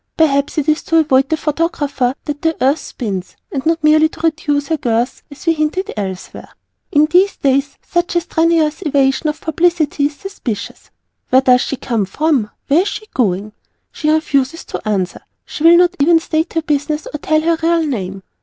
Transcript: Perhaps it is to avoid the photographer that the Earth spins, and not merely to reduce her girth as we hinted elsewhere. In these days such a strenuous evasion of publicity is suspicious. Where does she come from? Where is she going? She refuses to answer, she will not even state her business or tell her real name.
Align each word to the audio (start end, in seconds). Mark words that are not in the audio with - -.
Perhaps 0.17 0.57
it 0.57 0.67
is 0.67 0.81
to 0.81 0.97
avoid 0.97 1.29
the 1.29 1.37
photographer 1.37 2.15
that 2.25 2.41
the 2.41 2.57
Earth 2.59 2.79
spins, 2.79 3.35
and 3.51 3.63
not 3.67 3.83
merely 3.83 4.09
to 4.09 4.19
reduce 4.21 4.69
her 4.69 4.77
girth 4.77 5.21
as 5.29 5.45
we 5.45 5.53
hinted 5.53 5.93
elsewhere. 5.95 6.49
In 6.91 7.05
these 7.05 7.37
days 7.37 7.77
such 7.85 8.15
a 8.15 8.21
strenuous 8.21 8.81
evasion 8.83 9.27
of 9.27 9.39
publicity 9.39 10.07
is 10.07 10.15
suspicious. 10.15 10.89
Where 11.29 11.43
does 11.43 11.61
she 11.61 11.75
come 11.75 12.05
from? 12.05 12.49
Where 12.67 12.81
is 12.81 12.87
she 12.87 13.05
going? 13.13 13.53
She 13.91 14.09
refuses 14.09 14.65
to 14.65 14.81
answer, 14.89 15.21
she 15.45 15.63
will 15.65 15.77
not 15.77 15.95
even 15.99 16.19
state 16.19 16.53
her 16.53 16.63
business 16.63 17.05
or 17.13 17.19
tell 17.19 17.41
her 17.41 17.57
real 17.61 17.85
name. 17.85 18.23